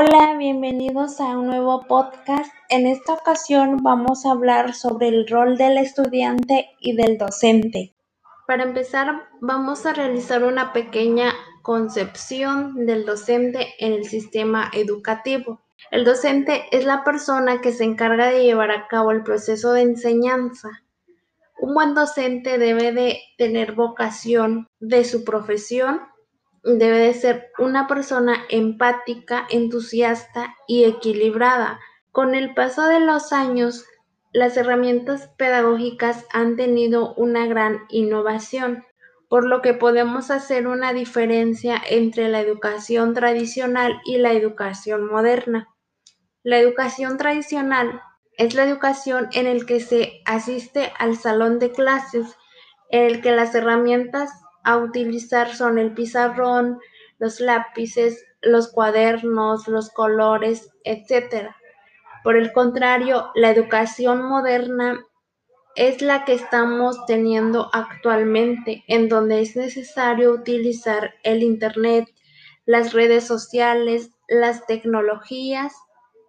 [0.00, 2.54] Hola, bienvenidos a un nuevo podcast.
[2.68, 7.96] En esta ocasión vamos a hablar sobre el rol del estudiante y del docente.
[8.46, 11.32] Para empezar, vamos a realizar una pequeña
[11.62, 15.62] concepción del docente en el sistema educativo.
[15.90, 19.82] El docente es la persona que se encarga de llevar a cabo el proceso de
[19.82, 20.68] enseñanza.
[21.60, 26.02] Un buen docente debe de tener vocación de su profesión
[26.76, 31.80] debe de ser una persona empática, entusiasta y equilibrada.
[32.12, 33.86] Con el paso de los años,
[34.32, 38.84] las herramientas pedagógicas han tenido una gran innovación,
[39.28, 45.68] por lo que podemos hacer una diferencia entre la educación tradicional y la educación moderna.
[46.42, 48.02] La educación tradicional
[48.36, 52.36] es la educación en el que se asiste al salón de clases,
[52.90, 54.30] en el que las herramientas
[54.68, 56.78] a utilizar son el pizarrón,
[57.18, 61.52] los lápices, los cuadernos, los colores, etc.
[62.22, 65.00] Por el contrario, la educación moderna
[65.74, 72.06] es la que estamos teniendo actualmente, en donde es necesario utilizar el Internet,
[72.66, 75.72] las redes sociales, las tecnologías,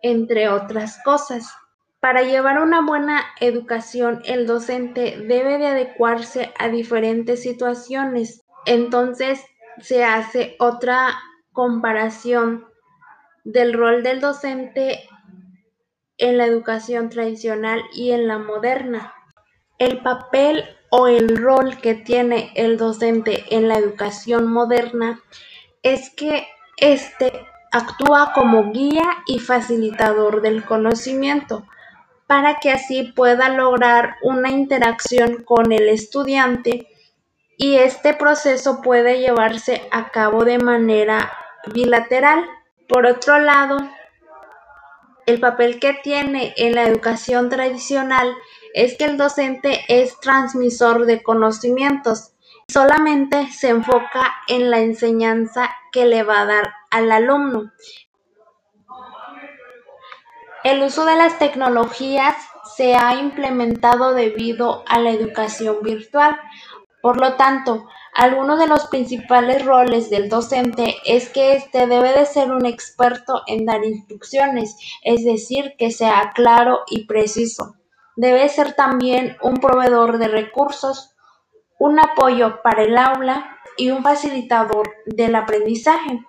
[0.00, 1.52] entre otras cosas.
[2.00, 8.44] Para llevar una buena educación, el docente debe de adecuarse a diferentes situaciones.
[8.66, 9.42] Entonces
[9.80, 11.18] se hace otra
[11.52, 12.66] comparación
[13.42, 15.08] del rol del docente
[16.18, 19.12] en la educación tradicional y en la moderna.
[19.78, 25.20] El papel o el rol que tiene el docente en la educación moderna
[25.82, 27.32] es que éste
[27.72, 31.66] actúa como guía y facilitador del conocimiento
[32.28, 36.86] para que así pueda lograr una interacción con el estudiante
[37.56, 41.32] y este proceso puede llevarse a cabo de manera
[41.72, 42.44] bilateral.
[42.86, 43.78] Por otro lado,
[45.24, 48.34] el papel que tiene en la educación tradicional
[48.74, 52.34] es que el docente es transmisor de conocimientos.
[52.68, 57.72] Solamente se enfoca en la enseñanza que le va a dar al alumno.
[60.68, 62.36] El uso de las tecnologías
[62.76, 66.38] se ha implementado debido a la educación virtual.
[67.00, 72.26] Por lo tanto, algunos de los principales roles del docente es que éste debe de
[72.26, 77.76] ser un experto en dar instrucciones, es decir, que sea claro y preciso.
[78.16, 81.16] Debe ser también un proveedor de recursos,
[81.78, 86.20] un apoyo para el aula y un facilitador del aprendizaje.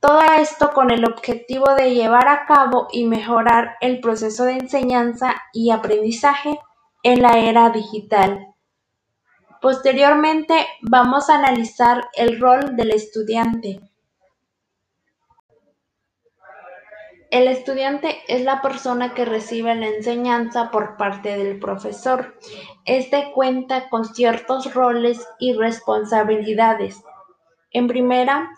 [0.00, 5.34] Todo esto con el objetivo de llevar a cabo y mejorar el proceso de enseñanza
[5.52, 6.58] y aprendizaje
[7.02, 8.54] en la era digital.
[9.60, 13.80] Posteriormente vamos a analizar el rol del estudiante.
[17.30, 22.36] El estudiante es la persona que recibe la enseñanza por parte del profesor.
[22.84, 27.02] Este cuenta con ciertos roles y responsabilidades.
[27.72, 28.50] En primera,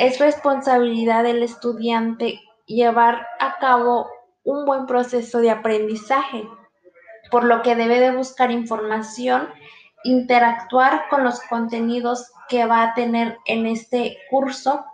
[0.00, 4.08] es responsabilidad del estudiante llevar a cabo
[4.44, 6.48] un buen proceso de aprendizaje,
[7.30, 9.46] por lo que debe de buscar información,
[10.02, 14.86] interactuar con los contenidos que va a tener en este curso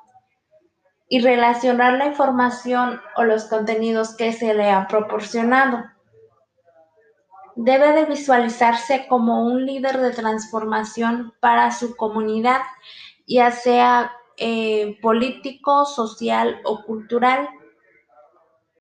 [1.08, 5.84] y relacionar la información o los contenidos que se le ha proporcionado.
[7.54, 12.62] Debe de visualizarse como un líder de transformación para su comunidad,
[13.28, 17.48] ya sea eh, político, social o cultural.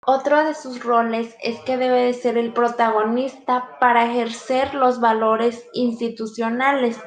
[0.07, 5.67] Otro de sus roles es que debe de ser el protagonista para ejercer los valores
[5.73, 7.01] institucionales,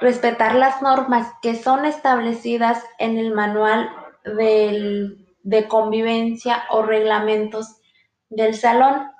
[0.00, 3.90] respetar las normas que son establecidas en el manual
[4.24, 7.80] de convivencia o reglamentos
[8.28, 9.13] del salón.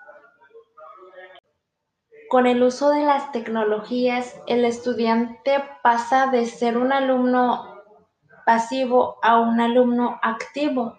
[2.35, 7.81] Con el uso de las tecnologías, el estudiante pasa de ser un alumno
[8.45, 10.97] pasivo a un alumno activo,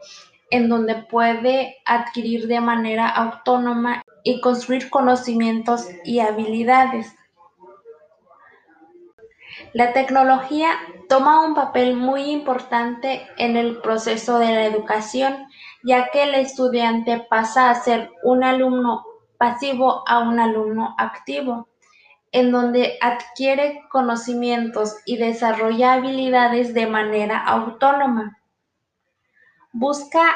[0.49, 7.13] en donde puede adquirir de manera autónoma y construir conocimientos y habilidades.
[9.73, 10.69] La tecnología
[11.09, 15.47] toma un papel muy importante en el proceso de la educación,
[15.83, 19.03] ya que el estudiante pasa a ser un alumno
[19.45, 21.67] pasivo a un alumno activo,
[22.31, 28.39] en donde adquiere conocimientos y desarrolla habilidades de manera autónoma.
[29.71, 30.33] Busca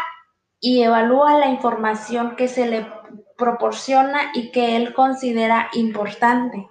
[0.60, 2.86] y evalúa la información que se le
[3.36, 6.68] proporciona y que él considera importante.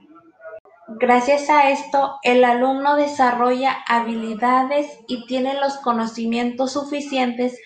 [0.86, 7.58] Gracias a esto, el alumno desarrolla habilidades y tiene los conocimientos suficientes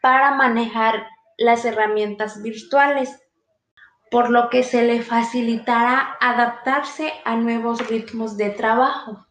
[0.00, 3.23] para manejar las herramientas virtuales,
[4.14, 9.26] por lo que se le facilitará adaptarse a nuevos ritmos de trabajo.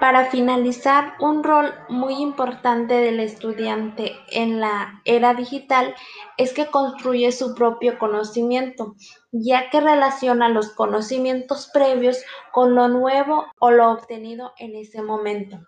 [0.00, 5.94] Para finalizar, un rol muy importante del estudiante en la era digital
[6.36, 8.96] es que construye su propio conocimiento,
[9.30, 15.60] ya que relaciona los conocimientos previos con lo nuevo o lo obtenido en ese momento.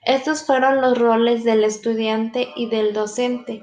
[0.00, 3.62] Estos fueron los roles del estudiante y del docente,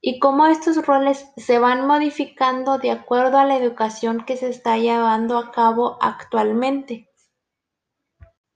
[0.00, 4.78] y cómo estos roles se van modificando de acuerdo a la educación que se está
[4.78, 7.10] llevando a cabo actualmente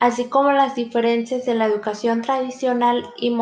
[0.04, 3.30] así como las diferencias de la educación tradicional y